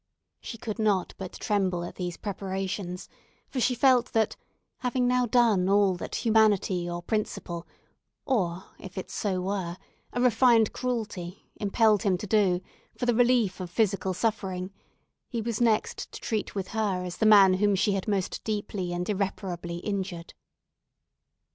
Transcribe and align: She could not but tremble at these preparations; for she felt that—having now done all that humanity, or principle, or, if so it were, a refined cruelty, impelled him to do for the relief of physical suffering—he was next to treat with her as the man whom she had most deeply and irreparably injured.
She 0.39 0.57
could 0.57 0.79
not 0.79 1.13
but 1.19 1.33
tremble 1.33 1.83
at 1.83 1.93
these 1.93 2.17
preparations; 2.17 3.07
for 3.49 3.59
she 3.59 3.75
felt 3.75 4.13
that—having 4.13 5.07
now 5.07 5.27
done 5.27 5.69
all 5.69 5.93
that 5.93 6.15
humanity, 6.25 6.89
or 6.89 7.03
principle, 7.03 7.67
or, 8.25 8.63
if 8.79 8.97
so 9.11 9.35
it 9.35 9.37
were, 9.43 9.77
a 10.11 10.19
refined 10.19 10.73
cruelty, 10.73 11.51
impelled 11.57 12.01
him 12.01 12.17
to 12.17 12.25
do 12.25 12.61
for 12.97 13.05
the 13.05 13.13
relief 13.13 13.59
of 13.59 13.69
physical 13.69 14.15
suffering—he 14.15 15.39
was 15.43 15.61
next 15.61 16.11
to 16.11 16.19
treat 16.19 16.55
with 16.55 16.69
her 16.69 17.03
as 17.05 17.17
the 17.17 17.27
man 17.27 17.53
whom 17.53 17.75
she 17.75 17.91
had 17.91 18.07
most 18.07 18.43
deeply 18.43 18.91
and 18.93 19.07
irreparably 19.07 19.77
injured. 19.85 20.33